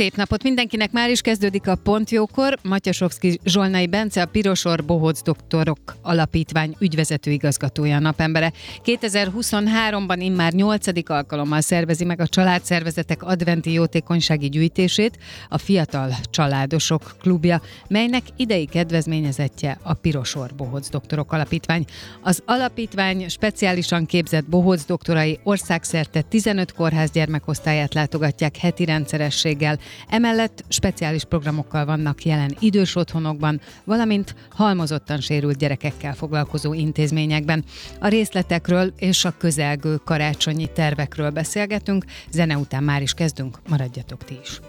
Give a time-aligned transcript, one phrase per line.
[0.00, 2.58] Szép napot mindenkinek, már is kezdődik a Pontjókor.
[2.62, 8.52] Matyasovszki Zsolnai Bence, a Pirosor Bohóc Doktorok Alapítvány ügyvezető igazgatója a napembere.
[8.84, 11.10] 2023-ban immár 8.
[11.10, 15.18] alkalommal szervezi meg a családszervezetek adventi jótékonysági gyűjtését,
[15.48, 21.84] a Fiatal Családosok Klubja, melynek idei kedvezményezettje a Pirosor Bohóc Doktorok Alapítvány.
[22.22, 31.24] Az alapítvány speciálisan képzett bohóc doktorai országszerte 15 kórház gyermekosztályát látogatják heti rendszerességgel, Emellett speciális
[31.24, 37.64] programokkal vannak jelen idős otthonokban, valamint halmozottan sérült gyerekekkel foglalkozó intézményekben.
[38.00, 44.38] A részletekről és a közelgő karácsonyi tervekről beszélgetünk, zene után már is kezdünk, maradjatok ti
[44.42, 44.60] is.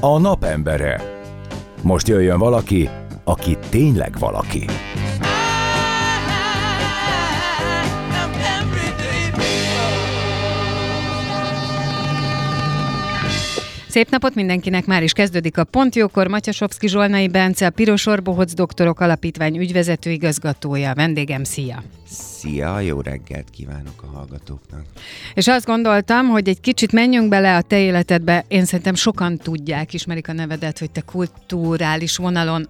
[0.00, 1.14] A napembere.
[1.82, 2.88] Most jöjjön valaki,
[3.24, 4.64] aki tényleg valaki.
[13.96, 16.26] Szép napot mindenkinek, már is kezdődik a Pontjókor.
[16.26, 20.94] Matyasovszki Zsolnai Bence, a Piros Orbohóc Doktorok Alapítvány ügyvezető igazgatója.
[20.94, 21.82] Vendégem, szia!
[22.08, 24.82] Szia, jó reggelt kívánok a hallgatóknak.
[25.34, 28.44] És azt gondoltam, hogy egy kicsit menjünk bele a te életedbe.
[28.48, 32.68] Én szerintem sokan tudják, ismerik a nevedet, hogy te kulturális vonalon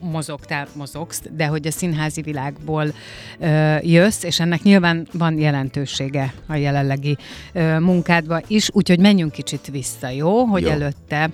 [0.00, 2.94] mozogtál, mozogsz, de hogy a színházi világból
[3.38, 7.16] ö, jössz, és ennek nyilván van jelentősége a jelenlegi
[7.52, 10.44] ö, munkádba is, úgyhogy menjünk kicsit vissza, jó?
[10.44, 10.65] Hogy.
[10.66, 11.30] Előtte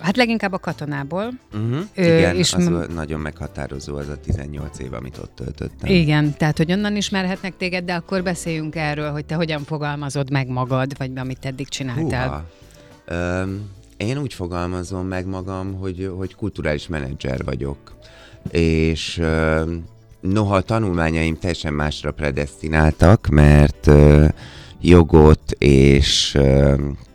[0.00, 1.32] Hát leginkább a katonából.
[1.54, 1.80] Uh-huh.
[1.94, 5.90] Igen, és az m- nagyon meghatározó az a 18 év, amit ott töltöttem.
[5.90, 10.48] Igen, tehát hogy onnan ismerhetnek téged, de akkor beszéljünk erről, hogy te hogyan fogalmazod meg
[10.48, 12.46] magad, vagy amit eddig csináltál.
[13.10, 17.96] Um, én úgy fogalmazom meg magam, hogy, hogy kulturális menedzser vagyok.
[18.50, 19.84] És um,
[20.20, 24.28] noha a tanulmányaim teljesen másra predestináltak, mert uh,
[24.86, 26.38] jogot és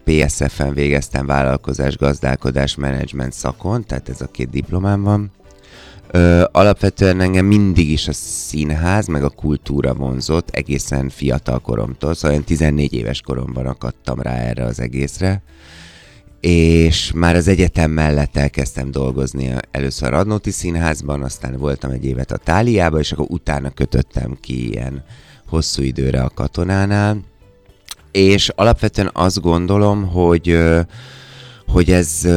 [0.04, 5.32] PSF-en végeztem vállalkozás, gazdálkodás, menedzsment szakon, tehát ez a két diplomám van.
[6.12, 12.38] Ö, alapvetően engem mindig is a színház, meg a kultúra vonzott, egészen fiatal koromtól, szóval
[12.38, 15.44] én 14 éves koromban akadtam rá erre az egészre,
[16.40, 22.32] és már az egyetem mellett elkezdtem dolgozni először a Radnóti Színházban, aztán voltam egy évet
[22.32, 25.04] a Táliába, és akkor utána kötöttem ki ilyen
[25.48, 27.31] hosszú időre a katonánál,
[28.12, 30.60] és alapvetően azt gondolom, hogy,
[31.68, 32.28] hogy ez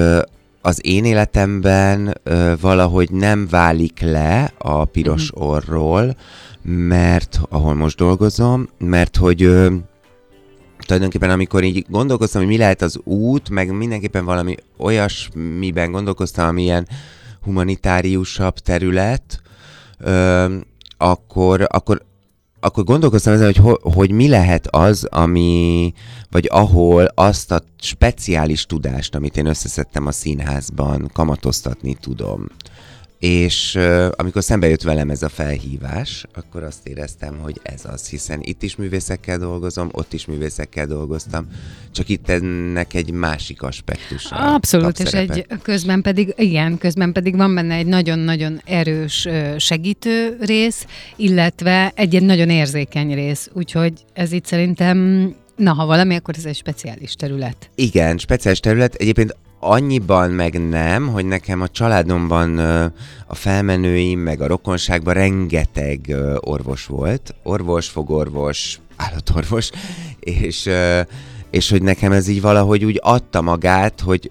[0.61, 2.21] az én életemben
[2.61, 5.49] valahogy nem válik le a piros mm-hmm.
[5.49, 6.17] orról,
[6.63, 9.39] mert ahol most dolgozom, mert hogy
[10.79, 16.63] tulajdonképpen amikor így gondolkoztam, hogy mi lehet az út, meg mindenképpen valami olyasmiben gondolkoztam, ami
[16.63, 16.89] ilyen
[17.43, 19.43] humanitáriusabb terület,
[19.99, 20.55] ö,
[20.97, 22.03] akkor, akkor
[22.65, 25.93] akkor gondolkoztam ezen, hogy, ho, hogy mi lehet az, ami,
[26.31, 32.47] vagy ahol azt a speciális tudást, amit én összeszedtem a színházban, kamatoztatni tudom.
[33.25, 38.09] És uh, amikor szembe jött velem ez a felhívás, akkor azt éreztem, hogy ez az,
[38.09, 41.47] hiszen itt is művészekkel dolgozom, ott is művészekkel dolgoztam,
[41.93, 44.27] csak itt ennek egy másik aspektus.
[44.31, 50.87] Abszolút, és egy közben pedig, igen, közben pedig van benne egy nagyon-nagyon erős segítő rész,
[51.17, 56.45] illetve egy, egy nagyon érzékeny rész, úgyhogy ez itt szerintem Na, ha valami, akkor ez
[56.45, 57.71] egy speciális terület.
[57.75, 58.95] Igen, speciális terület.
[58.95, 62.59] Egyébként annyiban meg nem, hogy nekem a családomban
[63.27, 67.35] a felmenőim, meg a rokonságban rengeteg orvos volt.
[67.43, 69.71] Orvos, fogorvos, állatorvos,
[70.21, 70.71] és,
[71.51, 74.31] és hogy nekem ez így valahogy úgy adta magát, hogy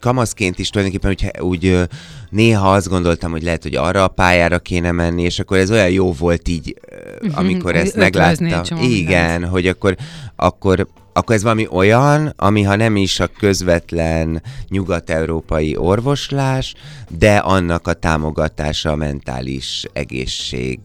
[0.00, 1.88] kamaszként is tulajdonképpen úgy, úgy
[2.30, 5.90] néha azt gondoltam, hogy lehet, hogy arra a pályára kéne menni, és akkor ez olyan
[5.90, 6.74] jó volt így,
[7.20, 8.82] mhm, amikor ezt megláttam.
[8.82, 9.96] Igen, hogy akkor,
[10.36, 16.74] akkor akkor ez valami olyan, ami ha nem is a közvetlen nyugat-európai orvoslás,
[17.18, 20.78] de annak a támogatása a mentális egészség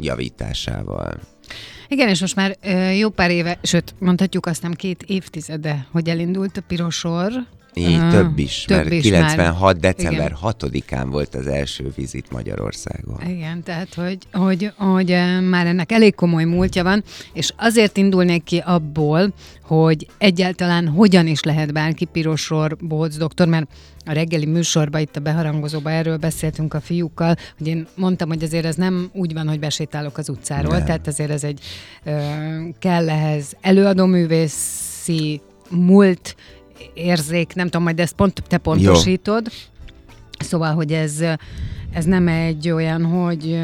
[0.00, 1.20] javításával.
[1.88, 2.56] Igen, és most már
[2.96, 7.32] jó pár éve, sőt, mondhatjuk azt nem két évtizede, hogy elindult a pirosor,
[7.78, 9.60] Így, Ah, több is, több mert is 96.
[9.60, 9.76] már.
[9.76, 10.54] december Igen.
[10.58, 13.20] 6-án volt az első vizit Magyarországon.
[13.28, 15.08] Igen, tehát hogy, hogy, hogy
[15.50, 19.32] már ennek elég komoly múltja van, és azért indulnék ki abból,
[19.62, 23.66] hogy egyáltalán hogyan is lehet bárki pirosor bohóc doktor, mert
[24.04, 28.64] a reggeli műsorban, itt a beharangozóban erről beszéltünk a fiúkkal, hogy én mondtam, hogy azért
[28.64, 30.84] ez nem úgy van, hogy besétálok az utcáról, Nem.
[30.84, 31.60] tehát azért ez egy,
[32.04, 32.18] ö,
[32.78, 35.40] kell ehhez előadóművészi
[35.70, 36.36] múlt
[36.94, 39.46] érzék, nem tudom, majd ezt pont te pontosítod.
[40.38, 41.22] Szóval, hogy ez,
[41.92, 43.58] ez nem egy olyan, hogy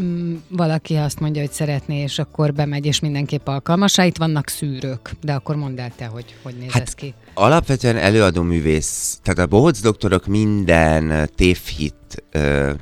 [0.00, 3.98] mm, valaki azt mondja, hogy szeretné, és akkor bemegy, és mindenképp alkalmas.
[3.98, 7.14] Itt vannak szűrők, de akkor mondd el te, hogy hogy néz Hát, ez ki.
[7.34, 12.72] Alapvetően előadó művész, tehát a bohóc doktorok minden tévhit ö,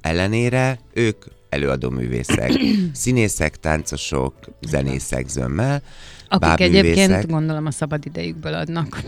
[0.00, 2.52] ellenére, ők előadó művészek,
[2.92, 5.82] színészek, táncosok, zenészek zömmel,
[6.28, 6.84] Akik bábművészek.
[6.84, 9.00] egyébként gondolom a szabad idejükből adnak.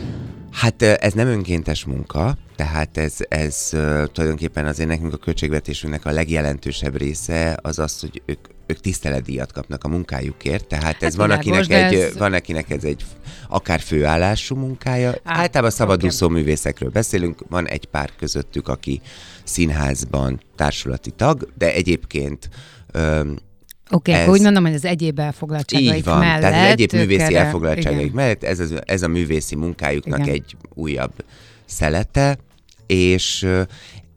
[0.52, 3.68] Hát ez nem önkéntes munka, tehát ez, ez
[4.12, 9.84] tulajdonképpen azért nekünk a költségvetésünknek a legjelentősebb része az az, hogy ők, ők tiszteletdíjat kapnak
[9.84, 13.04] a munkájukért, tehát ez van, Hát világos, akinek egy, ez- van akinek ez egy
[13.48, 16.34] akár főállású munkája, Á, általában szabadúszó oké.
[16.34, 19.00] művészekről beszélünk, van egy pár közöttük, aki
[19.44, 22.48] színházban társulati tag, de egyébként
[22.92, 23.38] öm,
[23.90, 26.40] Oké, okay, Ez- úgy mondom, hogy az egyéb elfoglaltságaik így van, mellett.
[26.40, 28.14] tehát az egyéb művészi erre- elfoglaltságaik igen.
[28.14, 30.34] mellett ez, az, ez a művészi munkájuknak Igen.
[30.34, 31.12] egy újabb
[31.66, 32.38] szelete,
[32.86, 33.46] és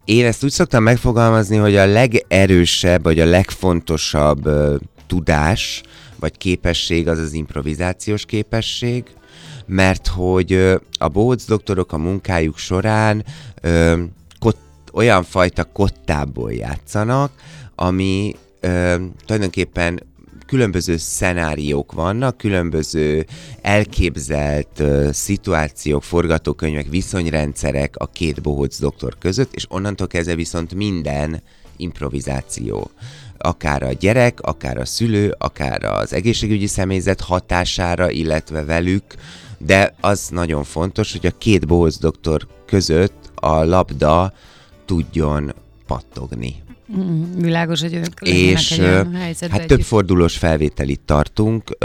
[0.04, 4.48] én ezt úgy szoktam megfogalmazni, hogy a legerősebb, vagy a legfontosabb
[5.06, 5.82] tudás,
[6.20, 9.04] vagy képesség az az improvizációs képesség,
[9.66, 13.24] mert hogy a bohóc doktorok a munkájuk során
[13.60, 14.02] ö,
[14.38, 14.56] kot,
[14.92, 17.32] olyan fajta kottából játszanak,
[17.74, 18.94] ami ö,
[19.24, 20.02] tulajdonképpen
[20.46, 23.26] különböző szenáriók vannak, különböző
[23.60, 31.42] elképzelt ö, szituációk, forgatókönyvek, viszonyrendszerek a két bohóc doktor között, és onnantól kezdve viszont minden
[31.76, 32.90] improvizáció.
[33.38, 39.04] Akár a gyerek, akár a szülő, akár az egészségügyi személyzet hatására, illetve velük,
[39.58, 44.32] de az nagyon fontos, hogy a két bohóc doktor között a labda
[44.84, 45.54] tudjon
[45.86, 46.61] pattogni.
[46.96, 51.76] Mm, Világos, hogy ők És lennének egy olyan helyzetben hát több fordulós felvételit tartunk.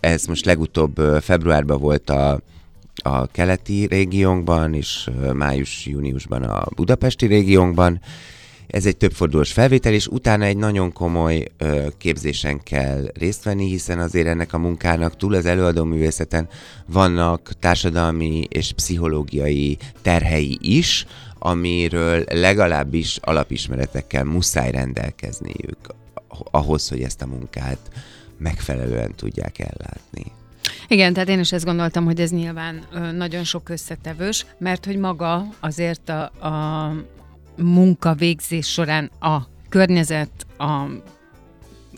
[0.00, 2.40] Ez most legutóbb februárban volt a,
[2.94, 8.00] a keleti régiónkban, és május-júniusban a budapesti régiónkban.
[8.66, 13.98] Ez egy többfordulós felvétel, és utána egy nagyon komoly ö, képzésen kell részt venni, hiszen
[13.98, 16.48] azért ennek a munkának túl az előadó művészeten
[16.86, 21.06] vannak társadalmi és pszichológiai terhei is,
[21.44, 25.78] amiről legalábbis alapismeretekkel muszáj rendelkezniük
[26.50, 27.78] ahhoz, hogy ezt a munkát
[28.38, 30.32] megfelelően tudják ellátni.
[30.88, 32.82] Igen, tehát én is ezt gondoltam, hogy ez nyilván
[33.14, 36.92] nagyon sok összetevős, mert hogy maga azért a, a
[37.56, 40.84] munka végzés során a környezet, a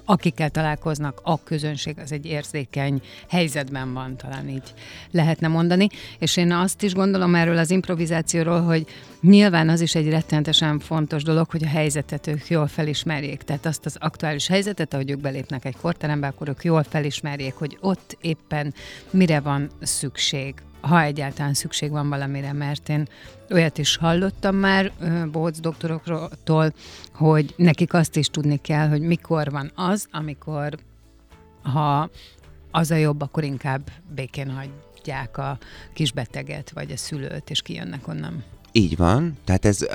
[0.05, 4.75] akikkel találkoznak, a közönség az egy érzékeny helyzetben van, talán így
[5.11, 5.89] lehetne mondani.
[6.19, 8.87] És én azt is gondolom erről az improvizációról, hogy
[9.21, 13.43] nyilván az is egy rettenetesen fontos dolog, hogy a helyzetet ők jól felismerjék.
[13.43, 17.79] Tehát azt az aktuális helyzetet, ahogy ők belépnek egy korterembe, akkor ők jól felismerjék, hogy
[17.81, 18.75] ott éppen
[19.11, 20.55] mire van szükség
[20.89, 23.09] ha egyáltalán szükség van valamire, mert én
[23.51, 24.93] olyat is hallottam már
[25.33, 26.73] bohóc doktoroktól,
[27.13, 30.79] hogy nekik azt is tudni kell, hogy mikor van az, amikor
[31.63, 32.11] ha
[32.71, 35.59] az a jobb, akkor inkább békén hagyják a
[35.93, 38.45] kisbeteget, vagy a szülőt, és kijönnek onnan.
[38.73, 39.87] Így van, tehát ez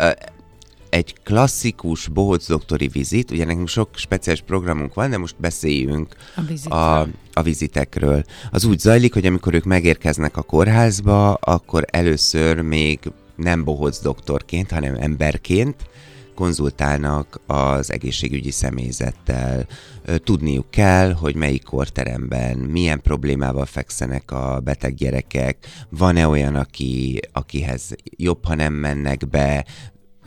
[0.90, 6.42] egy klasszikus bohóc doktori vizit, ugye nekünk sok speciális programunk van, de most beszéljünk A
[6.42, 6.80] vizitről.
[6.80, 8.24] a, a vizitekről.
[8.52, 13.00] Az úgy zajlik, hogy amikor ők megérkeznek a kórházba, akkor először még
[13.36, 15.76] nem bohóc doktorként, hanem emberként
[16.36, 19.68] konzultálnak az egészségügyi személyzettel.
[20.24, 25.58] Tudniuk kell, hogy melyik korteremben milyen problémával fekszenek a beteg gyerekek,
[25.90, 29.66] van-e olyan, aki, akihez jobb, ha nem mennek be,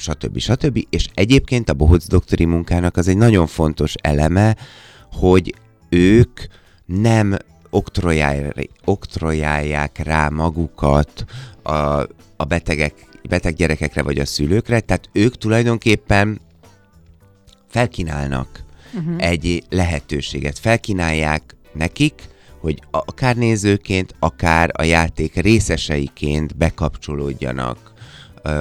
[0.02, 0.38] stb.
[0.38, 0.87] stb.
[0.90, 4.56] És egyébként a bohóc doktori munkának az egy nagyon fontos eleme,
[5.12, 5.54] hogy
[5.88, 6.40] ők
[6.85, 7.37] nem
[7.71, 11.25] oktrojálják, oktrojálják rá magukat
[11.62, 11.73] a,
[12.37, 12.94] a betegek,
[13.28, 16.40] beteg gyerekekre vagy a szülőkre, tehát ők tulajdonképpen
[17.68, 19.14] felkínálnak uh-huh.
[19.18, 22.30] egy lehetőséget, felkínálják nekik,
[22.61, 27.92] hogy akár nézőként, akár a játék részeseiként bekapcsolódjanak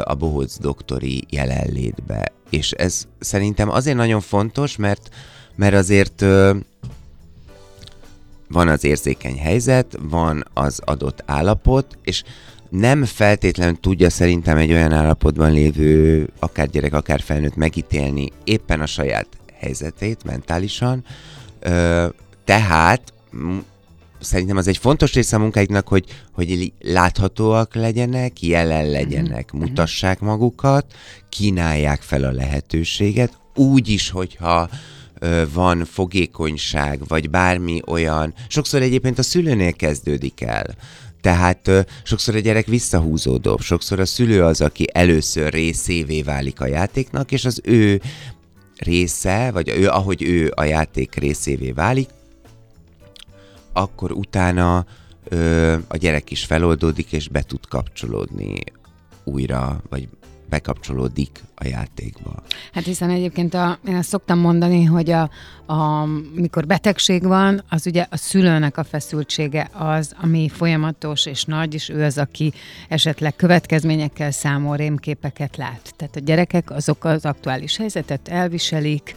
[0.04, 2.32] a bohóc doktori jelenlétbe.
[2.50, 5.10] És ez szerintem azért nagyon fontos, mert,
[5.56, 6.22] mert azért
[8.48, 12.24] van az érzékeny helyzet, van az adott állapot, és
[12.70, 18.86] nem feltétlenül tudja szerintem egy olyan állapotban lévő, akár gyerek, akár felnőtt megítélni éppen a
[18.86, 21.04] saját helyzetét mentálisan.
[22.46, 23.14] Tehát
[24.22, 29.66] szerintem az egy fontos része a munkáiknak, hogy, hogy láthatóak legyenek, jelen legyenek, mm-hmm.
[29.66, 30.86] mutassák magukat,
[31.30, 34.70] kínálják fel a lehetőséget, úgy is, hogyha
[35.54, 40.66] van fogékonyság, vagy bármi olyan, sokszor egyébként a szülőnél kezdődik el.
[41.22, 41.70] Tehát
[42.04, 47.46] sokszor a gyerek visszahúzódóbb, sokszor a szülő az, aki először részévé válik a játéknak, és
[47.46, 48.02] az ő
[48.78, 52.10] része, vagy ő, ahogy ő a játék részévé válik,
[53.74, 54.86] akkor utána
[55.24, 58.64] ö, a gyerek is feloldódik, és be tud kapcsolódni
[59.24, 60.08] újra, vagy
[60.52, 62.44] bekapcsolódik a játékba.
[62.74, 65.30] Hát hiszen egyébként a, én azt szoktam mondani, hogy a,
[65.66, 71.74] a, mikor betegség van, az ugye a szülőnek a feszültsége az, ami folyamatos és nagy,
[71.74, 72.54] és ő az, aki
[72.90, 75.94] esetleg következményekkel számol, rémképeket lát.
[75.96, 79.16] Tehát a gyerekek azok az aktuális helyzetet elviselik,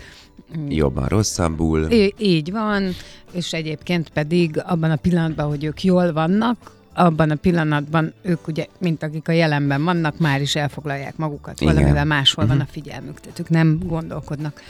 [0.69, 1.91] Jobban, rosszabbul.
[1.91, 2.91] Í- így van,
[3.33, 8.67] és egyébként pedig abban a pillanatban, hogy ők jól vannak, abban a pillanatban ők ugye,
[8.79, 11.75] mint akik a jelenben vannak, már is elfoglalják magukat, Igen.
[11.75, 12.59] valamivel máshol uh-huh.
[12.59, 12.83] van a mhm.
[12.83, 14.61] figyelmük, tehát ők nem gondolkodnak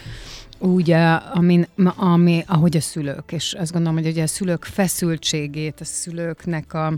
[0.59, 0.91] úgy,
[1.33, 6.73] amin, ami, ahogy a szülők, és azt gondolom, hogy ugye a szülők feszültségét, a szülőknek
[6.73, 6.93] a,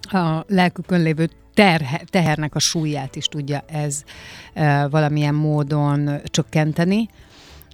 [0.00, 4.02] a lelkükön lévő terhe, tehernek a súlyát is tudja ez
[4.54, 7.08] e, valamilyen módon csökkenteni,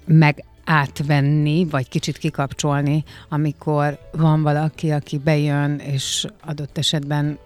[0.07, 7.39] meg átvenni, vagy kicsit kikapcsolni, amikor van valaki, aki bejön, és adott esetben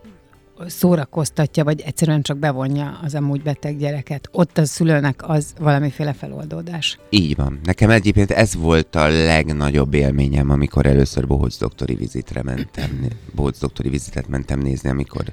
[0.66, 4.28] szórakoztatja, vagy egyszerűen csak bevonja az amúgy beteg gyereket.
[4.32, 6.98] Ott a szülőnek az valamiféle feloldódás.
[7.10, 7.60] Így van.
[7.62, 13.88] Nekem egyébként ez volt a legnagyobb élményem, amikor először Bohóc doktori vizitre mentem, Bohóc doktori
[13.88, 15.24] vizitet mentem nézni, amikor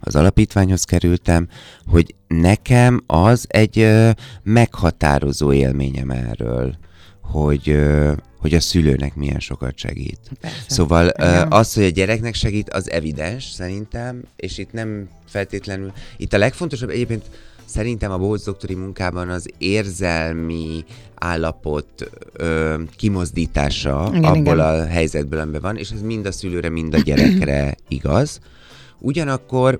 [0.00, 1.48] az alapítványhoz kerültem,
[1.86, 4.10] hogy nekem az egy ö,
[4.42, 6.76] meghatározó élményem erről
[7.30, 7.78] hogy,
[8.38, 10.18] hogy a szülőnek milyen sokat segít.
[10.40, 10.64] Persze.
[10.66, 11.52] Szóval Igen.
[11.52, 16.88] az, hogy a gyereknek segít, az evidens szerintem, és itt nem feltétlenül, itt a legfontosabb
[16.88, 17.24] egyébként
[17.64, 24.58] szerintem a Bóc doktori munkában az érzelmi állapot ö, kimozdítása igen, abból igen.
[24.58, 28.40] a helyzetből, amiben van, és ez mind a szülőre, mind a gyerekre igaz.
[28.98, 29.78] Ugyanakkor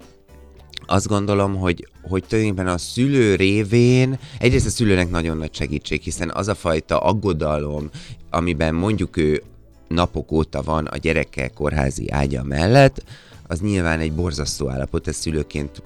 [0.86, 6.30] azt gondolom, hogy, hogy tulajdonképpen a szülő révén, egyrészt a szülőnek nagyon nagy segítség, hiszen
[6.30, 7.90] az a fajta aggodalom,
[8.30, 9.42] amiben mondjuk ő
[9.88, 13.04] napok óta van a gyereke kórházi ágya mellett,
[13.46, 15.82] az nyilván egy borzasztó állapot, ez szülőként,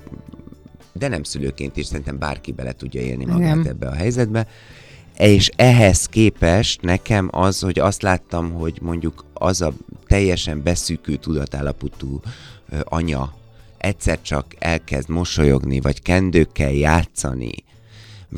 [0.92, 3.66] de nem szülőként is, szerintem bárki bele tudja élni magát Igen.
[3.68, 4.46] ebbe a helyzetbe.
[5.18, 9.72] És ehhez képest nekem az, hogy azt láttam, hogy mondjuk az a
[10.06, 12.20] teljesen beszűkült tudatállapotú
[12.84, 13.32] anya,
[13.82, 17.52] egyszer csak elkezd mosolyogni, vagy kendőkkel játszani,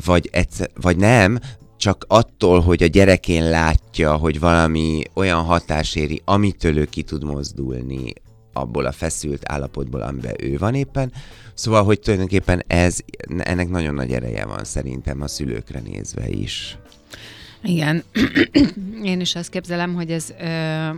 [0.05, 1.39] vagy, egyszer, vagy nem,
[1.77, 7.23] csak attól, hogy a gyerekén látja, hogy valami olyan hatás éri, amitől ő ki tud
[7.23, 8.13] mozdulni
[8.53, 11.11] abból a feszült állapotból, amiben ő van éppen.
[11.53, 12.97] Szóval, hogy tulajdonképpen ez,
[13.37, 16.77] ennek nagyon nagy ereje van szerintem a szülőkre nézve is.
[17.65, 18.03] Igen,
[19.03, 20.89] én is azt képzelem, hogy ez ö,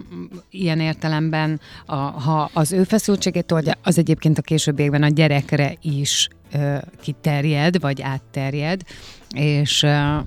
[0.49, 6.27] ilyen értelemben, a, ha az ő feszültségét oldja, az egyébként a későbbiekben a gyerekre is
[6.53, 8.81] ö, kiterjed, vagy átterjed,
[9.35, 10.17] és ö,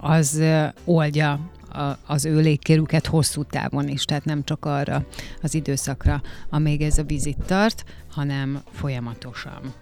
[0.00, 5.04] az ö, oldja a, az ő légkérüket hosszú távon is, tehát nem csak arra
[5.42, 9.74] az időszakra, amíg ez a vizit tart, hanem folyamatosan.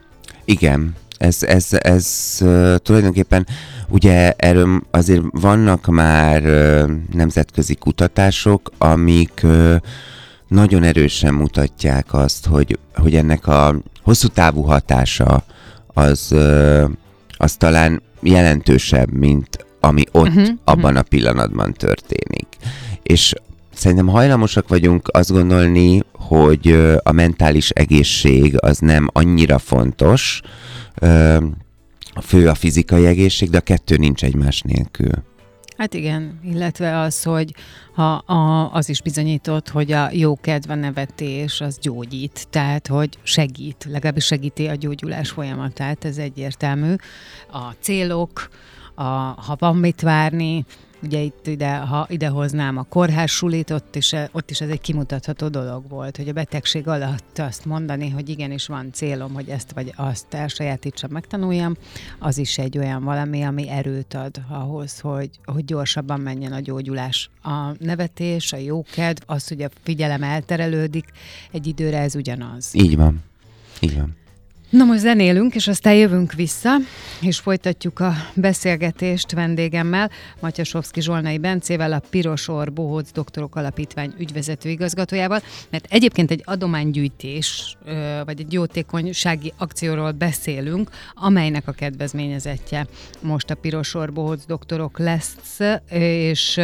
[0.50, 2.36] Igen, ez, ez, ez
[2.76, 3.46] tulajdonképpen
[3.88, 6.42] ugye erről azért vannak már
[7.12, 9.46] nemzetközi kutatások, amik
[10.48, 15.44] nagyon erősen mutatják azt, hogy, hogy ennek a hosszú távú hatása
[15.86, 16.34] az,
[17.36, 20.98] az talán jelentősebb, mint ami ott uh-huh, abban uh-huh.
[20.98, 22.46] a pillanatban történik.
[23.02, 23.34] És
[23.78, 30.40] szerintem hajlamosak vagyunk azt gondolni, hogy a mentális egészség az nem annyira fontos,
[32.14, 35.10] a fő a fizikai egészség, de a kettő nincs egymás nélkül.
[35.76, 37.54] Hát igen, illetve az, hogy
[37.94, 43.86] ha a, az is bizonyított, hogy a jó kedve nevetés az gyógyít, tehát hogy segít,
[43.90, 46.94] legalábbis segíti a gyógyulás folyamatát, ez egyértelmű.
[47.52, 48.48] A célok,
[48.94, 50.64] a, ha van mit várni,
[51.02, 55.48] Ugye itt ide, ha idehoznám a kórház sulit, ott is, ott is ez egy kimutatható
[55.48, 59.92] dolog volt, hogy a betegség alatt azt mondani, hogy igenis van célom, hogy ezt vagy
[59.96, 61.76] azt elsajátítsam, megtanuljam,
[62.18, 67.30] az is egy olyan valami, ami erőt ad ahhoz, hogy, hogy gyorsabban menjen a gyógyulás.
[67.42, 71.04] A nevetés, a jókedv, az, hogy a figyelem elterelődik,
[71.52, 72.70] egy időre ez ugyanaz.
[72.74, 73.22] Így van.
[73.80, 74.16] Így van.
[74.70, 76.76] Na most zenélünk, és aztán jövünk vissza,
[77.20, 80.10] és folytatjuk a beszélgetést vendégemmel,
[80.40, 87.76] Matyasovszki Zsolnai Bencével, a Pirosor Bohóc Doktorok Alapítvány ügyvezető igazgatójával, mert egyébként egy adománygyűjtés,
[88.24, 92.86] vagy egy jótékonysági akcióról beszélünk, amelynek a kedvezményezetje
[93.22, 95.58] most a Pirosor Bohóc Doktorok lesz,
[95.90, 96.60] és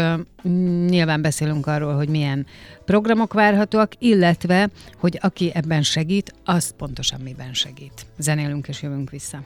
[0.88, 2.46] nyilván beszélünk arról, hogy milyen
[2.84, 4.68] programok várhatóak, illetve,
[5.00, 8.06] hogy aki ebben segít, az pontosan miben segít.
[8.18, 9.38] Zenélünk és jövünk vissza.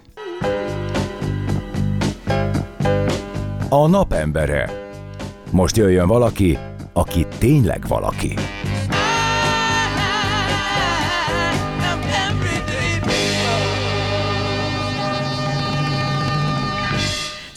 [3.68, 4.70] A napembere.
[5.50, 6.58] Most jöjjön valaki,
[6.92, 8.34] aki tényleg valaki.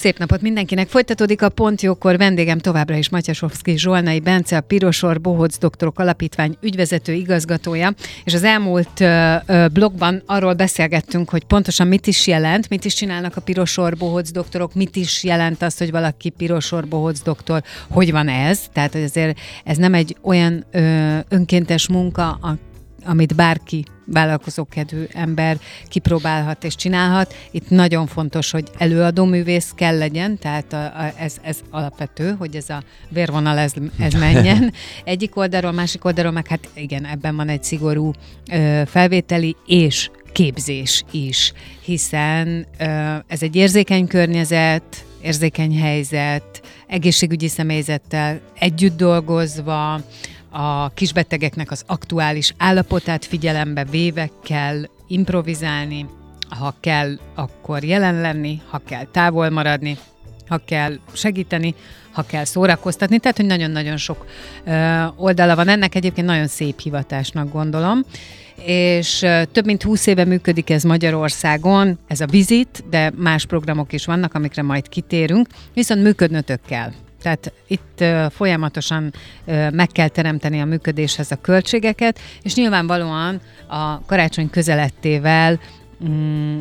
[0.01, 0.87] Szép napot mindenkinek!
[0.87, 7.13] Folytatódik a Pontjókor, vendégem továbbra is Matyasovszki Zsolnai Bence, a Pirosor Bohóc Doktorok Alapítvány ügyvezető
[7.13, 7.93] igazgatója,
[8.23, 9.03] és az elmúlt
[9.73, 14.73] blogban arról beszélgettünk, hogy pontosan mit is jelent, mit is csinálnak a Pirosor Bohóc Doktorok,
[14.73, 19.39] mit is jelent az, hogy valaki Pirosor Bohóc Doktor, hogy van ez, tehát hogy azért
[19.63, 20.65] ez nem egy olyan
[21.29, 22.39] önkéntes munka,
[23.05, 27.35] amit bárki vállalkozókedvű ember kipróbálhat és csinálhat.
[27.51, 32.55] Itt nagyon fontos, hogy előadó művész kell legyen, tehát a, a, ez, ez alapvető, hogy
[32.55, 34.73] ez a vérvonal ez, ez menjen.
[35.03, 38.11] Egyik oldalról, másik oldalról meg hát igen, ebben van egy szigorú
[38.51, 42.83] ö, felvételi és képzés is, hiszen ö,
[43.27, 50.01] ez egy érzékeny környezet, érzékeny helyzet, egészségügyi személyzettel együtt dolgozva,
[50.51, 56.05] a kisbetegeknek az aktuális állapotát figyelembe véve kell improvizálni,
[56.49, 59.97] ha kell, akkor jelen lenni, ha kell távol maradni,
[60.47, 61.75] ha kell segíteni,
[62.11, 64.25] ha kell szórakoztatni, tehát hogy nagyon-nagyon sok
[64.65, 68.03] ö, oldala van ennek, egyébként nagyon szép hivatásnak gondolom,
[68.65, 73.93] és ö, több mint 20 éve működik ez Magyarországon, ez a vizit, de más programok
[73.93, 76.91] is vannak, amikre majd kitérünk, viszont működnötök kell.
[77.21, 79.13] Tehát itt folyamatosan
[79.71, 85.59] meg kell teremteni a működéshez a költségeket, és nyilvánvalóan a karácsony közelettével
[86.07, 86.59] Mm,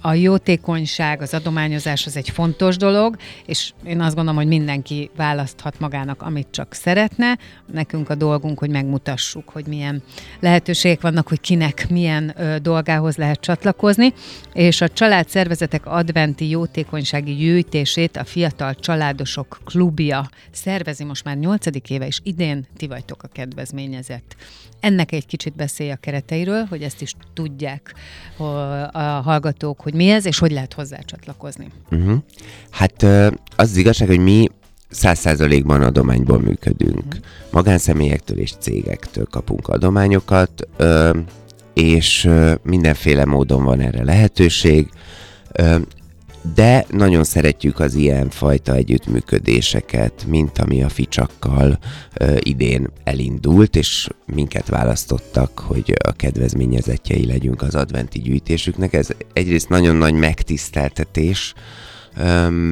[0.00, 5.80] a jótékonyság, az adományozás az egy fontos dolog, és én azt gondolom, hogy mindenki választhat
[5.80, 7.38] magának, amit csak szeretne.
[7.72, 10.02] Nekünk a dolgunk, hogy megmutassuk, hogy milyen
[10.40, 14.12] lehetőségek vannak, hogy kinek milyen dolgához lehet csatlakozni,
[14.52, 21.66] és a családszervezetek adventi jótékonysági gyűjtését a Fiatal Családosok Klubja szervezi most már 8.
[21.88, 24.36] éve, és idén ti vagytok a kedvezményezett.
[24.84, 27.94] Ennek egy kicsit beszélj a kereteiről, hogy ezt is tudják
[28.92, 31.66] a hallgatók, hogy mi ez, és hogy lehet hozzá csatlakozni.
[31.90, 32.16] Uh-huh.
[32.70, 34.48] Hát az az igazság, hogy mi
[34.90, 37.04] száz százalékban adományból működünk.
[37.04, 37.24] Uh-huh.
[37.50, 40.68] Magánszemélyektől és cégektől kapunk adományokat,
[41.74, 42.30] és
[42.62, 44.88] mindenféle módon van erre lehetőség
[46.54, 51.78] de nagyon szeretjük az ilyen fajta együttműködéseket, mint ami a ficsakkal
[52.14, 58.92] ö, idén elindult, és minket választottak, hogy a kedvezményezetjei legyünk az adventi gyűjtésüknek.
[58.92, 61.54] Ez egyrészt nagyon nagy megtiszteltetés,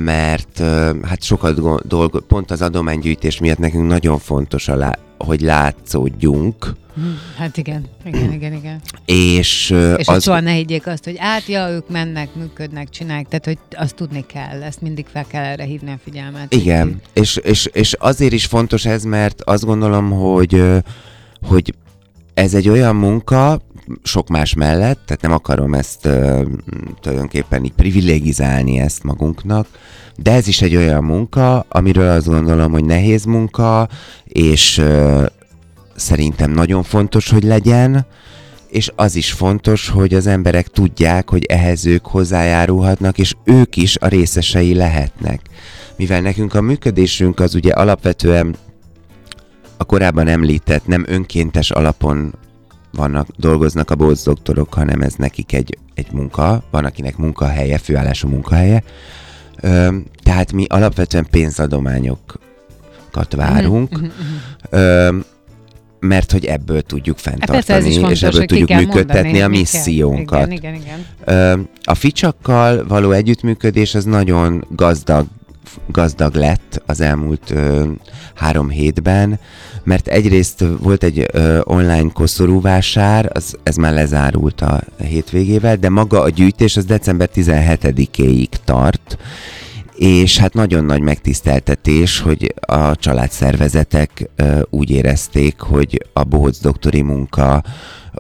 [0.05, 0.59] mert
[1.03, 6.73] hát sokat dolg, pont az adománygyűjtés miatt nekünk nagyon fontos, a lá, hogy látszódjunk.
[6.95, 8.81] Hmm, hát igen, igen, igen, igen.
[9.05, 10.23] És, és az...
[10.23, 14.27] soha ne higgyék azt, hogy át, ja, ők mennek, működnek, csinálják, tehát hogy azt tudni
[14.27, 16.55] kell, ezt mindig fel kell erre hívni a figyelmet.
[16.55, 20.63] Igen, és, és, és azért is fontos ez, mert azt gondolom, hogy,
[21.49, 21.75] hogy
[22.35, 23.61] ez egy olyan munka,
[24.03, 26.43] sok más mellett, tehát nem akarom ezt ö,
[27.01, 29.67] tulajdonképpen így privilegizálni ezt magunknak,
[30.17, 33.89] de ez is egy olyan munka, amiről azt gondolom, hogy nehéz munka,
[34.25, 35.25] és ö,
[36.03, 38.07] szerintem nagyon fontos, hogy legyen,
[38.69, 43.97] és az is fontos, hogy az emberek tudják, hogy ehhez ők hozzájárulhatnak, és ők is
[44.01, 45.41] a részesei lehetnek.
[45.97, 48.57] Mivel nekünk a működésünk az ugye alapvetően
[49.77, 52.35] a korábban említett nem önkéntes alapon
[52.93, 58.29] vannak, dolgoznak a bóc doktorok, hanem ez nekik egy, egy munka, van akinek munkahelye, főállású
[58.29, 58.83] munkahelye.
[59.61, 63.99] Ö, tehát mi alapvetően pénzadományokat várunk.
[63.99, 64.09] Mm-hmm.
[64.71, 65.17] Ö,
[66.03, 70.53] mert hogy ebből tudjuk hát fenntartani, és fontos, ebből tudjuk működtetni mondani, a missziónkat.
[70.53, 71.69] Igen, igen, igen.
[71.83, 75.27] A ficsakkal való együttműködés az nagyon gazdag
[75.87, 77.89] gazdag lett az elmúlt ö,
[78.35, 79.39] három hétben,
[79.85, 85.89] mert egyrészt volt egy ö, online koszorú vásár, az, ez már lezárult a hétvégével, de
[85.89, 89.19] maga a gyűjtés az december 17-éig tart,
[89.97, 94.31] és hát nagyon nagy megtiszteltetés, hogy a családszervezetek
[94.71, 97.63] úgy érezték, hogy a bohóc doktori munka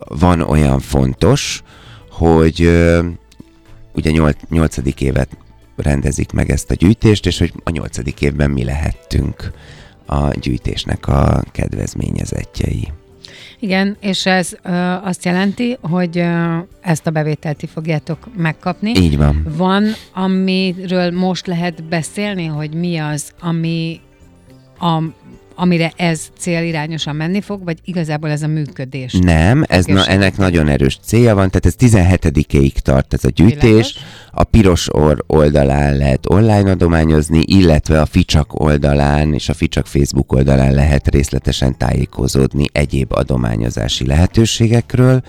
[0.08, 1.62] van olyan fontos,
[2.10, 2.60] hogy
[3.94, 5.36] ugye nyolc, nyolcadik évet
[5.76, 9.50] rendezik meg ezt a gyűjtést, és hogy a nyolcadik évben mi lehettünk
[10.06, 12.92] a gyűjtésnek a kedvezményezettjei.
[13.62, 14.70] Igen, és ez ö,
[15.02, 18.92] azt jelenti, hogy ö, ezt a bevételt ti fogjátok megkapni.
[18.96, 19.46] Így van.
[19.56, 24.00] Van, amiről most lehet beszélni, hogy mi az, ami
[24.78, 25.02] a,
[25.54, 29.12] amire ez célirányosan menni fog, vagy igazából ez a működés?
[29.12, 33.60] Nem, ez na, ennek nagyon erős célja van, tehát ez 17-ig tart ez a gyűjtés.
[33.60, 33.94] Világos.
[34.30, 40.32] A Piros Orr oldalán lehet online adományozni, illetve a Ficsak oldalán és a Ficsak Facebook
[40.32, 45.22] oldalán lehet részletesen tájékozódni egyéb adományozási lehetőségekről.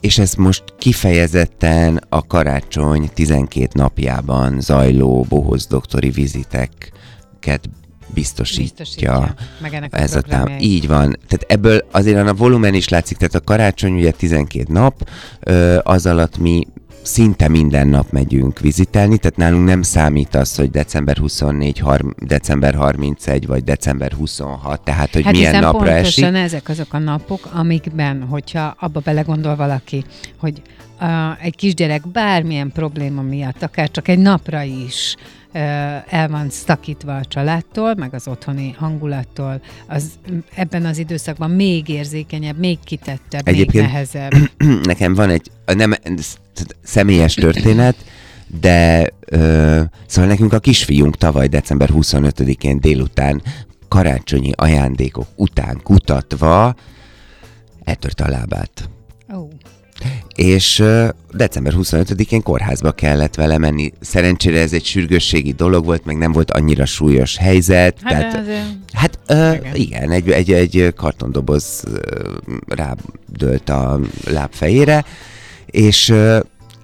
[0.00, 7.68] És ez most kifejezetten a karácsony 12 napjában zajló bohoz doktori viziteket
[8.06, 8.62] biztosítja.
[8.62, 11.16] Biztosítja meg ennek Ez a tám- így van.
[11.28, 15.08] Tehát ebből azért a volumen is látszik, tehát a karácsony ugye 12 nap,
[15.40, 16.66] ö, az alatt mi
[17.02, 22.74] szinte minden nap megyünk vizitelni, tehát nálunk nem számít az, hogy december 24, harm- december
[22.74, 26.22] 31 vagy december 26, tehát hogy Hát milyen napra esik.
[26.24, 30.04] pontosan ezek azok a napok, amikben, hogyha abba belegondol valaki,
[30.36, 30.62] hogy
[31.00, 35.16] uh, egy kisgyerek bármilyen probléma miatt, akár csak egy napra is
[35.52, 40.10] el van szakítva a családtól, meg az otthoni hangulattól, az
[40.54, 44.32] ebben az időszakban még érzékenyebb, még kitettebb, Egyébként- még nehezebb.
[44.82, 45.94] Nekem van egy, nem
[46.82, 47.96] személyes történet,
[48.60, 53.42] de ö, szóval nekünk a kisfiunk tavaly december 25-én délután
[53.88, 56.74] karácsonyi ajándékok után kutatva
[57.84, 58.88] eltörte a lábát.
[59.34, 59.48] Ó,
[60.34, 60.84] és
[61.32, 63.92] december 25-én kórházba kellett vele menni.
[64.00, 67.98] Szerencsére ez egy sürgősségi dolog volt, meg nem volt annyira súlyos helyzet.
[68.02, 69.74] hát tehát, azért hát ö, Igen.
[69.74, 71.84] igen, egy, egy, egy kartondoboz
[72.66, 75.04] rádölt a láb fejére,
[75.66, 76.14] és,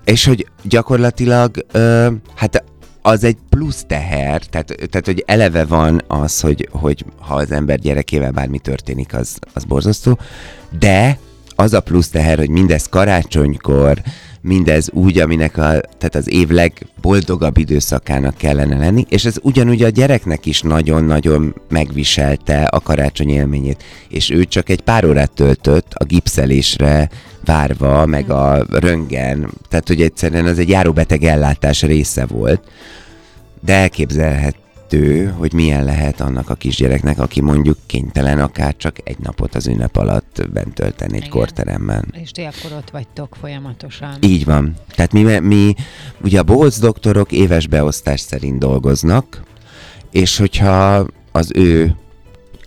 [0.04, 2.64] és hogy gyakorlatilag, ö, hát
[3.02, 7.78] az egy plusz teher, tehát, tehát hogy eleve van az, hogy, hogy ha az ember
[7.78, 10.18] gyerekével bármi történik, az, az borzasztó,
[10.78, 11.18] de
[11.60, 14.02] az a plusz teher, hogy mindez karácsonykor,
[14.40, 15.60] mindez úgy, aminek a,
[15.98, 22.64] tehát az év legboldogabb időszakának kellene lenni, és ez ugyanúgy a gyereknek is nagyon-nagyon megviselte
[22.64, 27.10] a karácsony élményét, és ő csak egy pár órát töltött a gipszelésre
[27.44, 32.62] várva, meg a röngen, tehát hogy egyszerűen az egy járóbeteg ellátás része volt,
[33.64, 33.88] de
[34.92, 39.66] elképzelhető, hogy milyen lehet annak a kisgyereknek, aki mondjuk kénytelen akár csak egy napot az
[39.66, 41.30] ünnep alatt bent tölteni egy Igen.
[41.30, 42.14] korteremben.
[42.22, 44.16] és ti akkor ott vagytok folyamatosan.
[44.20, 44.74] Így van.
[44.94, 45.74] Tehát mi, mi
[46.22, 49.42] ugye a bohóc doktorok éves beosztás szerint dolgoznak,
[50.10, 51.94] és hogyha az ő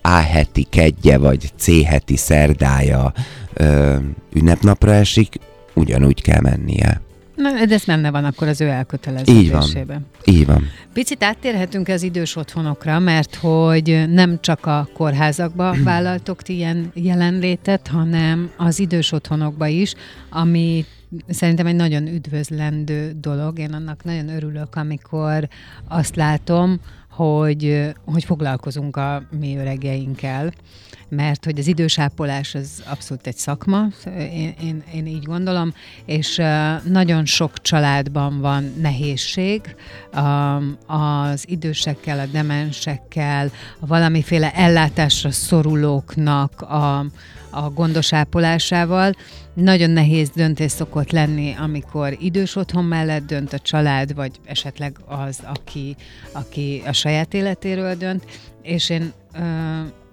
[0.02, 3.14] A heti kedje vagy C heti szerdája
[3.54, 3.96] ö,
[4.34, 5.40] ünnepnapra esik,
[5.74, 7.02] ugyanúgy kell mennie.
[7.42, 8.86] Na, de ez benne van akkor az ő
[9.26, 10.06] Így van.
[10.26, 10.64] Így van.
[10.94, 17.88] Picit áttérhetünk az idős otthonokra, mert hogy nem csak a kórházakba vállaltok ti ilyen jelenlétet,
[17.88, 19.94] hanem az idős otthonokba is,
[20.30, 20.86] ami
[21.28, 23.60] szerintem egy nagyon üdvözlendő dolog.
[23.60, 25.48] Én annak nagyon örülök, amikor
[25.88, 26.80] azt látom,
[27.12, 30.54] hogy, hogy foglalkozunk a mi öregeinkkel,
[31.10, 35.74] mert hogy az idősápolás az abszolút egy szakma, én, én, én így gondolom,
[36.06, 36.42] és
[36.84, 39.76] nagyon sok családban van nehézség
[40.86, 47.06] az idősekkel, a demensekkel, a valamiféle ellátásra szorulóknak a,
[47.50, 48.12] a gondos.
[49.54, 55.40] Nagyon nehéz döntés szokott lenni, amikor idős otthon mellett dönt a család, vagy esetleg az,
[55.46, 55.96] aki,
[56.32, 58.26] aki a saját életéről dönt,
[58.62, 59.40] és én ö,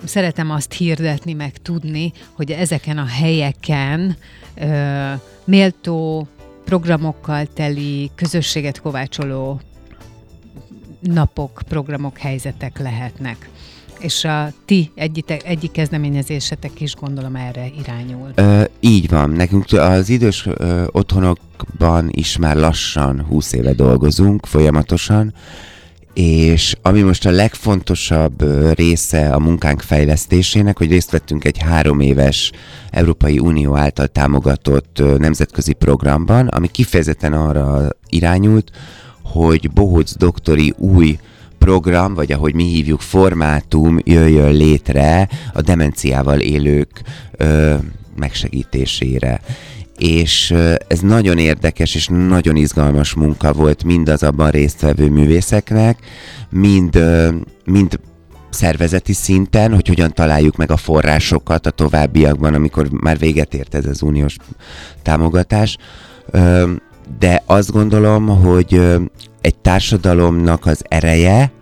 [0.04, 4.16] szeretem azt hirdetni, meg tudni, hogy ezeken a helyeken
[4.54, 5.12] ö,
[5.44, 6.28] méltó
[6.64, 9.60] programokkal teli, közösséget kovácsoló
[11.00, 13.48] napok, programok, helyzetek lehetnek.
[13.98, 18.30] És a ti egyik, egyik kezdeményezésetek is gondolom erre irányul.
[18.34, 19.30] Ö, így van.
[19.30, 25.34] Nekünk az idős ö, otthonokban is már lassan 20 éve dolgozunk folyamatosan,
[26.14, 28.44] és ami most a legfontosabb
[28.74, 32.52] része a munkánk fejlesztésének, hogy részt vettünk egy három éves
[32.90, 38.70] Európai Unió által támogatott nemzetközi programban, ami kifejezetten arra irányult,
[39.22, 41.18] hogy Bohóc doktori új
[41.58, 47.02] program, vagy ahogy mi hívjuk, formátum jöjjön létre a demenciával élők
[47.36, 47.74] ö,
[48.16, 49.40] megsegítésére.
[49.98, 50.54] És
[50.86, 55.98] ez nagyon érdekes és nagyon izgalmas munka volt mind az abban résztvevő művészeknek,
[56.50, 57.02] mind,
[57.64, 57.98] mind
[58.50, 63.86] szervezeti szinten, hogy hogyan találjuk meg a forrásokat a továbbiakban, amikor már véget ért ez
[63.86, 64.36] az uniós
[65.02, 65.76] támogatás,
[67.18, 68.80] de azt gondolom, hogy
[69.40, 71.52] egy társadalomnak az ereje,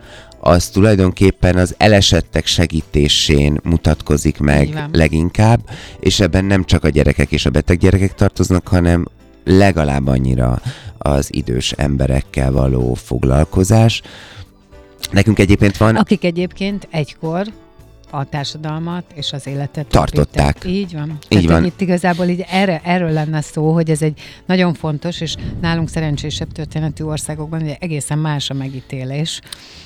[0.47, 4.89] az tulajdonképpen az elesettek segítésén mutatkozik meg van.
[4.93, 5.61] leginkább,
[6.01, 9.07] és ebben nem csak a gyerekek és a beteg gyerekek tartoznak, hanem
[9.45, 10.61] legalább annyira
[10.99, 14.03] az idős emberekkel való foglalkozás.
[15.11, 17.47] Nekünk egyébként van Akik egyébként egykor
[18.11, 20.63] a társadalmat és az életet Tartották.
[20.63, 20.79] vitték.
[20.79, 21.11] Így van.
[21.11, 21.65] Így Tehát, van.
[21.65, 26.53] Itt igazából így erre, erről lenne szó, hogy ez egy nagyon fontos, és nálunk szerencsésebb
[26.53, 29.41] történetű országokban ugye egészen más a megítélés.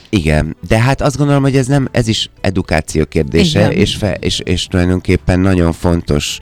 [0.08, 3.72] Igen, de hát azt gondolom, hogy ez nem, ez is edukáció kérdése, Igen.
[3.72, 6.38] és, fe, és, és tulajdonképpen nagyon fontos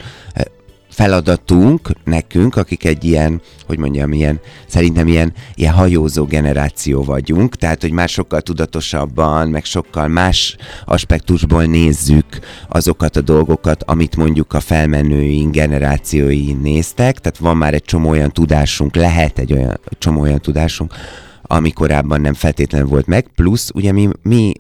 [0.99, 7.81] feladatunk nekünk, akik egy ilyen, hogy mondjam, ilyen, szerintem ilyen, ilyen hajózó generáció vagyunk, tehát,
[7.81, 12.27] hogy már sokkal tudatosabban, meg sokkal más aspektusból nézzük
[12.69, 18.33] azokat a dolgokat, amit mondjuk a felmenőink generációi néztek, tehát van már egy csomó olyan
[18.33, 20.95] tudásunk, lehet egy olyan csomó olyan tudásunk,
[21.43, 24.53] ami korábban nem feltétlenül volt meg, plusz ugye mi, mi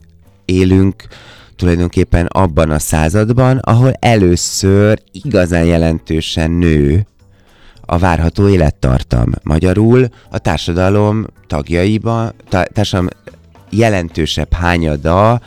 [0.45, 1.07] élünk
[1.59, 7.07] tulajdonképpen abban a században, ahol először igazán jelentősen nő
[7.81, 9.31] a várható élettartam.
[9.43, 13.11] Magyarul a társadalom tagjaiba, ta, társadalom
[13.71, 15.41] jelentősebb hányada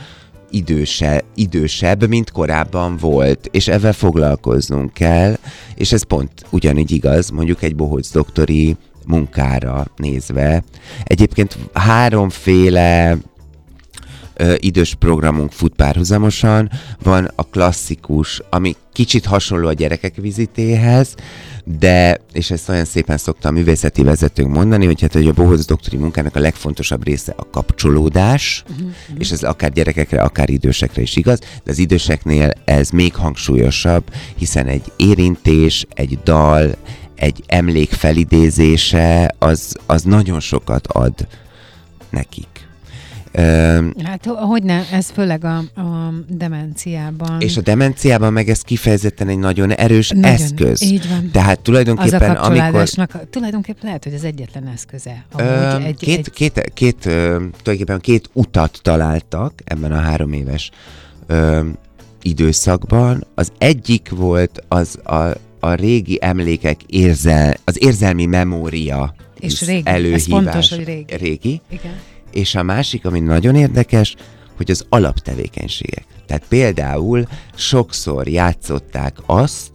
[0.50, 5.36] időse, idősebb, mint korábban volt, és ezzel foglalkoznunk kell,
[5.74, 10.62] és ez pont ugyanígy igaz, mondjuk egy bohóc doktori munkára nézve.
[11.04, 13.16] Egyébként háromféle
[14.34, 16.70] ö, idős programunk fut párhuzamosan.
[17.02, 21.14] Van a klasszikus, ami kicsit hasonló a gyerekek vizitéhez,
[21.64, 25.64] de, és ezt olyan szépen szokta a művészeti vezetőnk mondani, hogy hát hogy a bohóc
[25.64, 28.90] doktori munkának a legfontosabb része a kapcsolódás, uh-huh.
[29.18, 34.04] és ez akár gyerekekre, akár idősekre is igaz, de az időseknél ez még hangsúlyosabb,
[34.36, 36.74] hiszen egy érintés, egy dal,
[37.14, 41.26] egy emlék felidézése, az, az nagyon sokat ad
[42.10, 42.51] nekik.
[44.04, 47.40] Hát hogy ne, ez főleg a, a demenciában.
[47.40, 50.82] és a demenciában meg ez kifejezetten egy nagyon erős Nagyon, eszköz.
[50.82, 51.30] Így van.
[51.30, 52.88] Tehát az a tulajdonképpen, amikor...
[53.30, 55.24] tulajdonképpen lehet, hogy az egyetlen eszköze.
[55.36, 60.70] Ö, egy, két, egy, két, két, tulajdonképpen két utat találtak ebben a három éves
[61.26, 61.60] ö,
[62.22, 63.26] időszakban.
[63.34, 65.24] Az egyik volt az a,
[65.60, 69.82] a régi emlékek érzel, az érzelmi memória És régi.
[69.84, 70.24] Ez előhívás.
[70.24, 71.16] fontos, hogy régi.
[71.16, 71.60] régi.
[71.70, 71.92] igen.
[72.32, 74.14] És a másik, ami nagyon érdekes,
[74.56, 76.04] hogy az alaptevékenységek.
[76.26, 79.70] Tehát például sokszor játszották azt,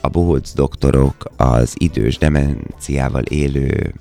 [0.00, 3.94] a bohóc doktorok az idős demenciával élő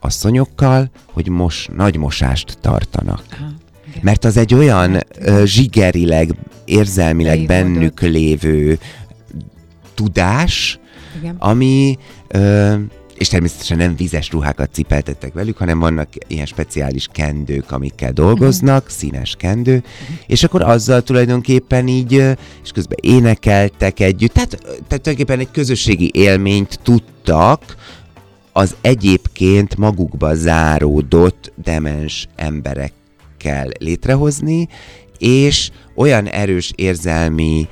[0.00, 3.22] asszonyokkal, hogy most nagy mosást tartanak.
[3.32, 3.50] Aha,
[3.88, 4.00] igen.
[4.02, 8.78] Mert az egy olyan ö, zsigerileg, érzelmileg bennük lévő
[9.94, 10.78] tudás,
[11.18, 11.36] igen.
[11.38, 12.74] ami, ö,
[13.18, 18.96] és természetesen nem vizes ruhákat cipeltettek velük, hanem vannak ilyen speciális kendők, amikkel dolgoznak, uh-huh.
[18.96, 20.16] színes kendő, uh-huh.
[20.26, 22.12] és akkor azzal tulajdonképpen így,
[22.62, 27.76] és közben énekeltek együtt, tehát, tehát tulajdonképpen egy közösségi élményt tudtak
[28.52, 34.68] az egyébként magukba záródott demens emberekkel létrehozni,
[35.18, 37.68] és olyan erős érzelmi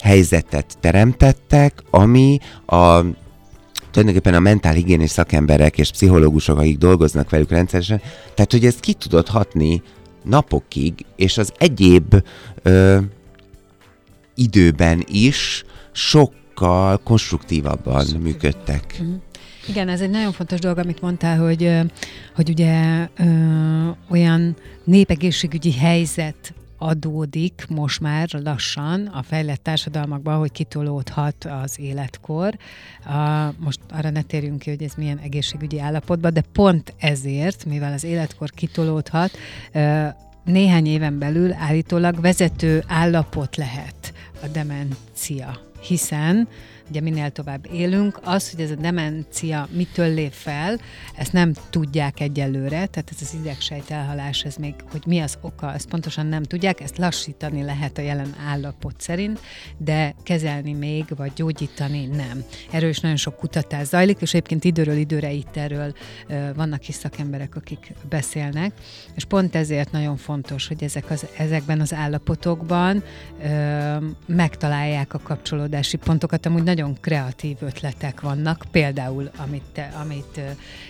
[0.00, 3.00] helyzetet teremtettek, ami a
[3.90, 8.00] tulajdonképpen a mentálhigiénés szakemberek és pszichológusok, akik dolgoznak velük rendszeresen,
[8.34, 9.82] tehát hogy ez ki tudott hatni
[10.24, 12.14] napokig, és az egyéb
[12.62, 12.98] ö,
[14.34, 19.02] időben is sokkal konstruktívabban működtek.
[19.68, 21.76] Igen, ez egy nagyon fontos dolog, amit mondtál, hogy,
[22.34, 23.24] hogy ugye ö,
[24.08, 32.56] olyan népegészségügyi helyzet adódik most már lassan a fejlett társadalmakban, hogy kitolódhat az életkor.
[33.58, 38.04] Most arra ne térjünk ki, hogy ez milyen egészségügyi állapotban, de pont ezért, mivel az
[38.04, 39.30] életkor kitolódhat,
[40.44, 44.12] néhány éven belül állítólag vezető állapot lehet
[44.42, 46.48] a demencia, hiszen
[46.90, 50.80] ugye minél tovább élünk, az, hogy ez a demencia mitől lép fel,
[51.16, 55.72] ezt nem tudják egyelőre, tehát ez az idegsejt elhalás, ez még, hogy mi az oka,
[55.72, 59.40] ezt pontosan nem tudják, ezt lassítani lehet a jelen állapot szerint,
[59.78, 62.44] de kezelni még, vagy gyógyítani nem.
[62.70, 65.94] Erről is nagyon sok kutatás zajlik, és egyébként időről időre itt erről
[66.54, 68.72] vannak is szakemberek, akik beszélnek,
[69.14, 73.02] és pont ezért nagyon fontos, hogy ezek az, ezekben az állapotokban
[73.42, 76.46] ö, megtalálják a kapcsolódási pontokat.
[76.46, 80.40] Amúgy nagyon kreatív ötletek vannak, például, amit, te, amit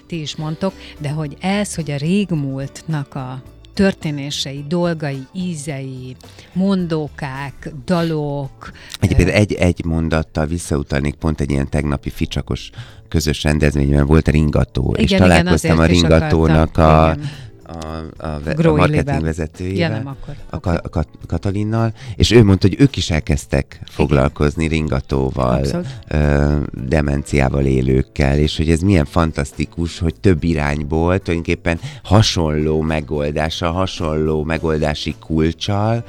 [0.06, 3.42] ti is mondtok, de hogy ez, hogy a régmúltnak a
[3.74, 6.16] történései, dolgai, ízei,
[6.52, 8.72] mondókák, dalok.
[9.00, 12.70] Egyébként egy, egy mondattal visszautalnék pont egy ilyen tegnapi ficsakos
[13.08, 17.30] közös rendezvényben volt a ringató, Igen, és igen, találkoztam a azért is ringatónak a, Igen.
[17.70, 19.90] A, a, a, marketing vezetőjével.
[19.90, 20.34] Ja, nem akkor.
[20.50, 25.86] a Ka- Ka- Katalinnal, és ő mondta, hogy ők is elkezdtek foglalkozni ringatóval, Abszolút.
[26.08, 26.56] ö,
[26.88, 35.14] demenciával élőkkel, és hogy ez milyen fantasztikus, hogy több irányból tulajdonképpen hasonló megoldással, hasonló megoldási
[35.20, 36.04] kulcsal,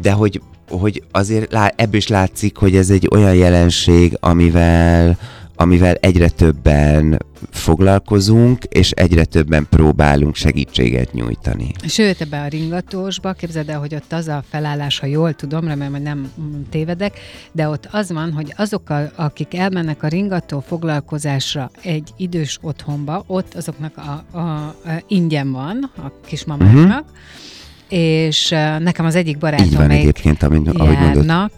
[0.00, 5.18] de hogy, hogy azért lá- ebből is látszik, hogy ez egy olyan jelenség, amivel
[5.56, 7.18] amivel egyre többen
[7.50, 11.70] foglalkozunk, és egyre többen próbálunk segítséget nyújtani.
[11.86, 15.92] Sőt, ebbe a ringatósba, képzeld el, hogy ott az a felállás, ha jól tudom, remélem,
[15.92, 16.32] hogy nem
[16.70, 17.18] tévedek,
[17.52, 23.24] de ott az van, hogy azok, a, akik elmennek a ringató foglalkozásra egy idős otthonba,
[23.26, 24.74] ott azoknak a, a, a
[25.08, 28.00] ingyen van, a kismamáknak, uh-huh.
[28.00, 31.50] és nekem az egyik barátom, Így van egyébként, amit, ahogy mondod.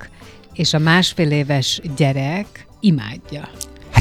[0.52, 3.48] és a másfél éves gyerek imádja.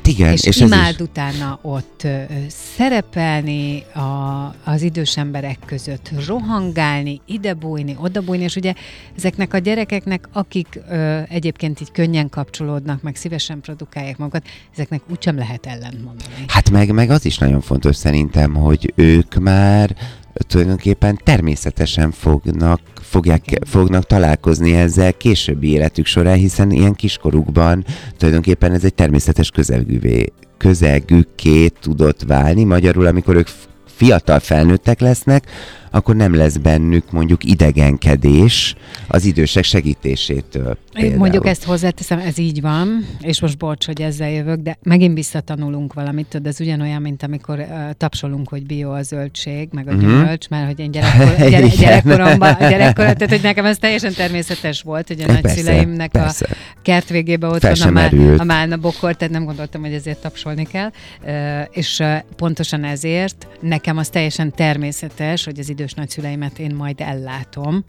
[0.07, 0.99] Hát igen, és, és, imád is.
[0.99, 2.07] utána ott
[2.47, 8.73] szerepelni a, az idős emberek között, rohangálni, ide bújni, oda bújni, és ugye
[9.17, 15.37] ezeknek a gyerekeknek, akik ö, egyébként így könnyen kapcsolódnak, meg szívesen produkálják magukat, ezeknek úgysem
[15.37, 16.45] lehet ellent mondani.
[16.47, 19.95] Hát meg, meg az is nagyon fontos szerintem, hogy ők már
[20.39, 27.85] tulajdonképpen természetesen fognak, fogják, fognak találkozni ezzel későbbi életük során, hiszen ilyen kiskorukban
[28.17, 32.63] tulajdonképpen ez egy természetes közegűvé, közegükké tudott válni.
[32.63, 33.47] Magyarul, amikor ők
[33.85, 35.45] fiatal felnőttek lesznek,
[35.91, 38.75] akkor nem lesz bennük mondjuk idegenkedés
[39.07, 40.77] az idősek segítésétől.
[40.93, 41.17] Például.
[41.17, 45.93] Mondjuk ezt hozzáteszem, ez így van, és most bocs, hogy ezzel jövök, de megint visszatanulunk
[45.93, 49.99] valamit, tudod, ez ugyanolyan, mint amikor uh, tapsolunk, hogy bio a zöldség, meg a Mhm.
[49.99, 55.07] gyümölcs, mert hogy én gyerekkor, gyere, gyerekkoromban, gyerekkor, tehát hogy nekem ez teljesen természetes volt,
[55.07, 56.47] hogy a Persze, nagyszüleimnek a persze.
[56.81, 60.65] kert végében ott van a, má, a málna bokor, tehát nem gondoltam, hogy ezért tapsolni
[60.65, 60.91] kell.
[61.25, 67.01] Ö, És ö, pontosan ezért nekem az teljesen természetes, hogy az idős nagyszüleimet én majd
[67.01, 67.83] ellátom.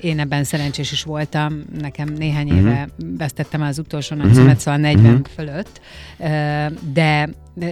[0.00, 2.56] Én ebben szerencsés is voltam, nekem néhány Mhm.
[2.56, 5.22] éve vesztettem el az utolsó nagyszület, szóval 40 Mhm.
[5.34, 5.80] fölött,
[6.92, 7.28] de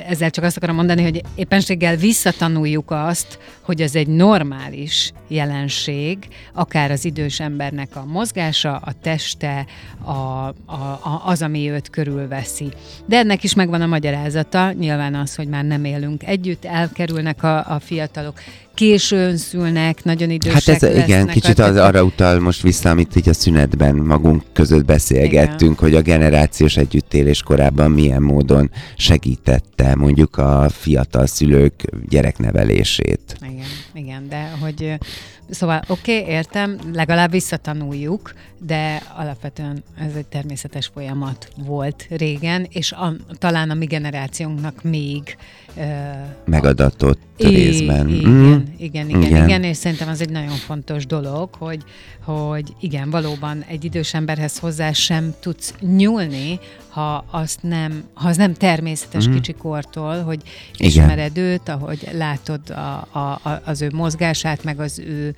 [0.08, 6.18] ezzel csak azt akarom mondani, hogy éppenséggel visszatanuljuk azt, hogy ez egy normális jelenség,
[6.52, 9.66] akár az idős embernek a mozgása, a teste,
[10.04, 12.68] a, a, a, az, ami őt körülveszi.
[13.06, 17.56] De ennek is megvan a magyarázata, nyilván az, hogy már nem élünk együtt, elkerülnek a,
[17.74, 18.40] a fiatalok,
[18.82, 22.90] későn szülnek, nagyon idősek Hát ez igen, lesznek, kicsit a- az, arra utal most vissza,
[22.90, 25.74] amit így a szünetben magunk között beszélgettünk, Igen.
[25.76, 33.36] hogy a generációs együttélés korában milyen módon segítette mondjuk a fiatal szülők gyereknevelését.
[33.40, 34.98] Igen, igen, de hogy
[35.52, 38.32] szóval oké, okay, értem, legalább visszatanuljuk,
[38.66, 45.36] de alapvetően ez egy természetes folyamat volt régen, és a, talán a mi generációnknak még
[45.76, 45.82] ö,
[46.44, 48.08] Megadatott I- részben.
[48.08, 48.52] Igen, Mm.
[48.52, 49.44] igen, igen, igen, Igen.
[49.48, 51.82] igen, és szerintem az egy nagyon fontos dolog, hogy,
[52.24, 58.36] hogy igen, valóban egy idős emberhez hozzá sem tudsz nyúlni, ha azt nem, ha az
[58.36, 59.34] nem természetes Mhm.
[59.34, 60.40] kicsikortól, hogy
[60.76, 60.86] Igen.
[60.88, 65.34] ismered őt, ahogy látod a, a, a, az ő mozgását, meg az ő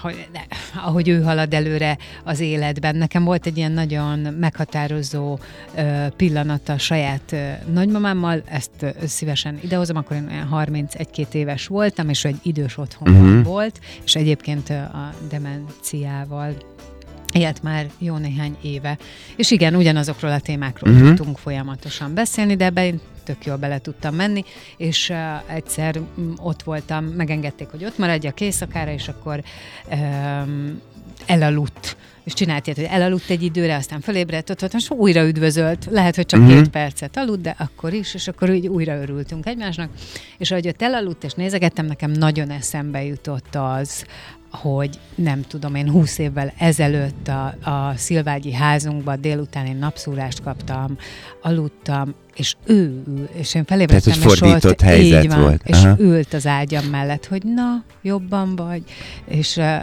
[0.00, 0.40] hogy, ne,
[0.80, 2.96] ahogy ő halad előre az életben.
[2.96, 5.38] Nekem volt egy ilyen nagyon meghatározó
[5.74, 11.66] ö, pillanata a saját ö, nagymamámmal, ezt ö, szívesen idehozom, akkor én olyan 31-2 éves
[11.66, 13.30] voltam, és egy idős otthonban Mhm.
[13.30, 13.44] uh-huh.
[13.52, 16.54] volt, és egyébként a demenciával
[17.32, 18.98] élt már jó néhány éve.
[19.36, 21.08] És igen, ugyanazokról a témákról uh-huh.
[21.08, 24.44] tudtunk folyamatosan beszélni, de ebbe én tök jól bele tudtam menni,
[24.76, 29.42] és uh, egyszer mm, ott voltam, megengedték, hogy ott maradjak éjszakára, és akkor
[29.90, 30.80] um,
[31.26, 35.86] elaludt és csinált ilyet, hogy elaludt egy időre, aztán fölébredt, ott volt, most újra üdvözölt,
[35.90, 36.48] lehet, hogy csak Mhm.
[36.48, 36.62] uh-huh.
[36.62, 39.90] két percet aludt, de akkor is, és akkor úgy újra örültünk egymásnak,
[40.38, 44.04] és ahogy ott elaludt, és nézegettem, nekem nagyon eszembe jutott az,
[44.54, 50.96] hogy nem tudom, én 20 évvel ezelőtt a, a Szilvágyi házunkba délután én napszúrást kaptam,
[51.42, 55.40] aludtam, és ő ül, és én felébredtem, Tehát, hogy és fordított ott, helyzet így van,
[55.40, 55.62] volt.
[55.64, 55.96] És Aha.
[55.98, 58.82] ült az ágyam mellett, hogy na, jobban vagy,
[59.24, 59.80] és uh,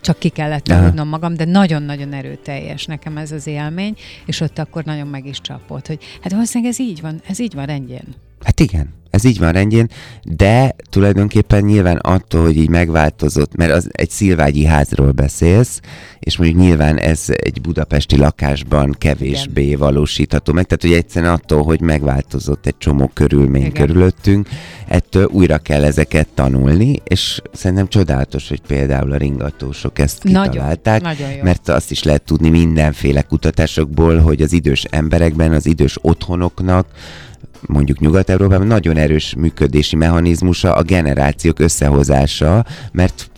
[0.00, 3.94] csak ki kellett aludnom magam, de nagyon-nagyon erőteljes nekem ez az élmény,
[4.26, 7.54] és ott akkor nagyon meg is csapott, hogy hát valószínűleg ez így van, ez így
[7.54, 8.14] van rendjén.
[8.44, 8.97] Hát igen.
[9.10, 9.88] Ez így van rendjén,
[10.22, 15.80] de tulajdonképpen nyilván attól, hogy így megváltozott, mert az egy szilvágyi házról beszélsz,
[16.18, 19.78] és mondjuk nyilván ez egy budapesti lakásban kevésbé Igen.
[19.78, 23.86] valósítható meg, tehát hogy egyszerűen attól, hogy megváltozott egy csomó körülmény Igen.
[23.86, 24.48] körülöttünk,
[24.88, 31.28] ettől újra kell ezeket tanulni, és szerintem csodálatos, hogy például a ringatósok ezt kitalálták, nagyon,
[31.28, 36.86] nagyon mert azt is lehet tudni mindenféle kutatásokból, hogy az idős emberekben, az idős otthonoknak
[37.66, 43.30] mondjuk Nyugat-Európában nagyon erős működési mechanizmusa a generációk összehozása, mert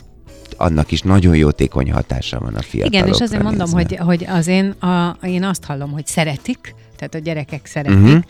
[0.57, 2.99] annak is nagyon jótékony hatása van a fiatalokra.
[2.99, 7.15] Igen, és azért mondom, hogy, hogy az én, a, én azt hallom, hogy szeretik, tehát
[7.15, 8.21] a gyerekek szeretik, uh-huh.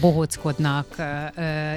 [0.00, 0.86] bohóckodnak,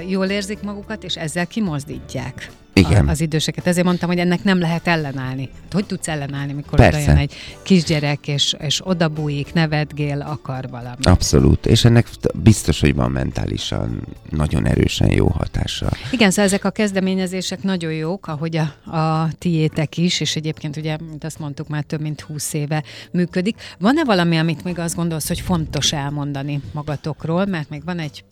[0.08, 2.50] jól érzik magukat, és ezzel kimozdítják.
[2.74, 3.08] Igen.
[3.08, 3.66] az időseket.
[3.66, 5.48] Ezért mondtam, hogy ennek nem lehet ellenállni.
[5.62, 6.98] Hát hogy tudsz ellenállni, mikor Persze.
[6.98, 11.06] oda jön egy kisgyerek, és, és odabújik, nevetgél, akar valamit.
[11.06, 11.66] Abszolút.
[11.66, 15.88] És ennek biztos, hogy van mentálisan nagyon erősen jó hatása.
[16.10, 20.96] Igen, szóval ezek a kezdeményezések nagyon jók, ahogy a, a tiétek is, és egyébként ugye,
[21.08, 23.56] mint azt mondtuk, már több mint húsz éve működik.
[23.78, 28.24] Van-e valami, amit még azt gondolsz, hogy fontos elmondani magatokról, mert még van egy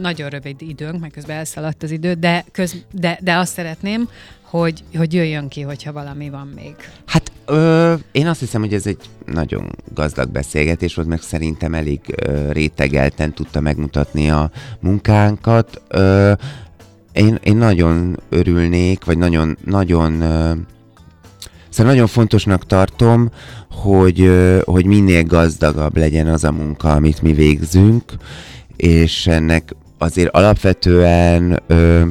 [0.00, 4.08] nagyon rövid időnk, meg közben elszaladt az idő, de, köz, de, de azt szeretném,
[4.42, 6.74] hogy, hogy jöjjön ki, hogyha valami van még.
[7.06, 12.00] Hát ö, én azt hiszem, hogy ez egy nagyon gazdag beszélgetés volt, meg szerintem elég
[12.06, 15.82] ö, rétegelten tudta megmutatni a munkánkat.
[15.88, 16.32] Ö,
[17.12, 20.52] én, én nagyon örülnék, vagy nagyon, nagyon ö,
[21.74, 23.30] Szóval nagyon fontosnak tartom,
[23.70, 24.30] hogy,
[24.64, 28.02] hogy minél gazdagabb legyen az a munka, amit mi végzünk,
[28.76, 32.02] és ennek azért alapvetően ö,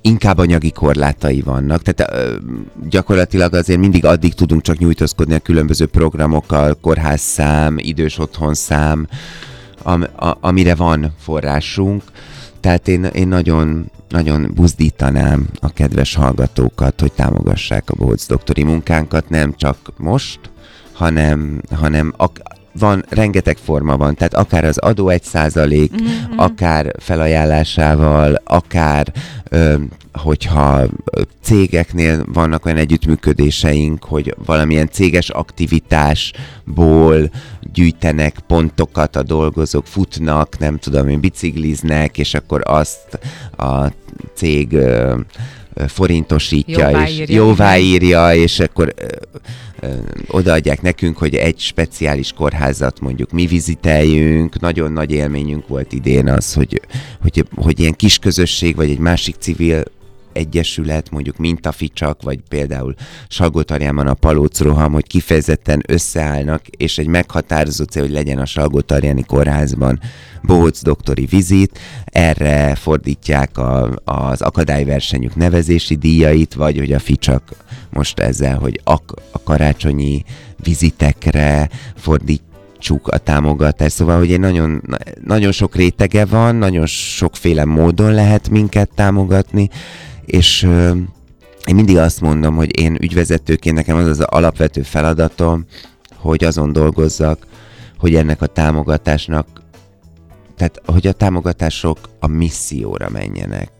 [0.00, 1.82] inkább anyagi korlátai vannak.
[1.82, 2.36] Tehát ö,
[2.88, 9.06] gyakorlatilag azért mindig addig tudunk csak nyújtózkodni a különböző programokkal, kórházszám, idős otthonszám,
[9.82, 12.02] am, a, amire van forrásunk.
[12.60, 19.28] Tehát én, én nagyon, nagyon buzdítanám a kedves hallgatókat, hogy támogassák a Bohóc doktori munkánkat,
[19.28, 20.40] nem csak most,
[20.92, 22.42] hanem, hanem ak-
[22.78, 26.38] van, rengeteg forma van, tehát akár az adó egy százalék, mm-hmm.
[26.38, 29.12] akár felajánlásával, akár
[29.50, 29.74] ö,
[30.12, 30.82] hogyha
[31.42, 37.30] cégeknél vannak olyan együttműködéseink, hogy valamilyen céges aktivitásból
[37.72, 43.18] gyűjtenek pontokat a dolgozók, futnak, nem tudom én, bicikliznek, és akkor azt
[43.56, 43.92] a
[44.34, 45.14] cég ö,
[45.86, 49.06] forintosítja, jóváírja, és jóváírja, és akkor ö,
[49.80, 49.94] ö,
[50.28, 54.60] odaadják nekünk, hogy egy speciális kórházat mondjuk mi viziteljünk.
[54.60, 56.80] Nagyon nagy élményünk volt idén az, hogy,
[57.22, 59.82] hogy, hogy ilyen kis közösség, vagy egy másik civil
[60.36, 62.94] egyesület, mondjuk Mintaficsak, vagy például
[63.28, 69.24] Salgótarjánban a Palóc Roham, hogy kifejezetten összeállnak, és egy meghatározó cél, hogy legyen a Salgótarjáni
[69.24, 70.00] kórházban
[70.42, 77.42] Bohóc doktori vizit, erre fordítják a, az akadályversenyük nevezési díjait, vagy hogy a Ficsak
[77.90, 78.92] most ezzel, hogy a,
[79.30, 80.24] a karácsonyi
[80.62, 82.42] vizitekre fordít
[82.78, 83.92] csuk a támogatás.
[83.92, 84.82] Szóval, hogy egy nagyon,
[85.24, 89.68] nagyon sok rétege van, nagyon sokféle módon lehet minket támogatni,
[90.26, 90.62] és
[91.66, 95.64] én mindig azt mondom, hogy én ügyvezetőként nekem az az alapvető feladatom,
[96.16, 97.46] hogy azon dolgozzak,
[97.98, 99.46] hogy ennek a támogatásnak,
[100.56, 103.70] tehát hogy a támogatások a misszióra menjenek.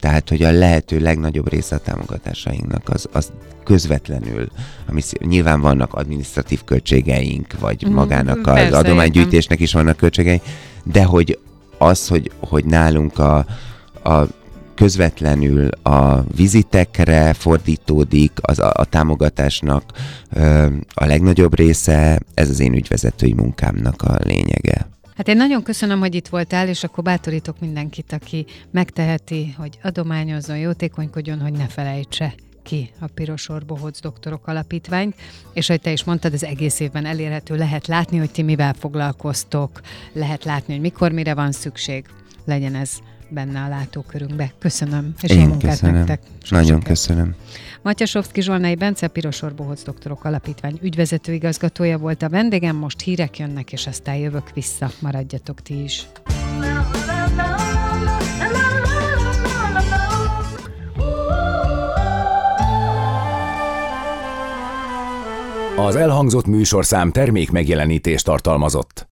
[0.00, 3.32] Tehát, hogy a lehető legnagyobb része a támogatásainknak az, az
[3.64, 4.48] közvetlenül,
[4.86, 5.28] a misszió.
[5.28, 10.40] nyilván vannak administratív költségeink, vagy mm, magának az adománygyűjtésnek is vannak költségei,
[10.84, 11.38] de hogy
[11.78, 13.46] az, hogy, hogy nálunk a,
[14.04, 14.26] a
[14.76, 19.82] közvetlenül a vizitekre fordítódik az a, a támogatásnak
[20.32, 24.88] ö, a legnagyobb része, ez az én ügyvezetői munkámnak a lényege.
[25.16, 30.58] Hát én nagyon köszönöm, hogy itt voltál, és akkor bátorítok mindenkit, aki megteheti, hogy adományozzon,
[30.58, 35.14] jótékonykodjon, hogy ne felejtse ki a Piros Orbohóc Doktorok Alapítványt,
[35.52, 39.80] és hogy te is mondtad, ez egész évben elérhető, lehet látni, hogy ti mivel foglalkoztok,
[40.12, 42.04] lehet látni, hogy mikor, mire van szükség,
[42.44, 42.90] legyen ez
[43.28, 44.52] benne a látókörünkbe.
[44.58, 45.94] Köszönöm, és Én jó munkát köszönöm.
[45.94, 46.20] nektek.
[46.42, 46.86] Sok Nagyon sikert.
[46.86, 47.34] köszönöm.
[47.82, 53.72] Matyasovszki Zsolnai Bence, Pirosor Bohóc Doktorok Alapítvány ügyvezető igazgatója volt a vendégem, most hírek jönnek,
[53.72, 54.90] és aztán jövök vissza.
[54.98, 56.06] Maradjatok ti is.
[65.76, 69.04] Az elhangzott műsorszám termék megjelenítést tartalmazott.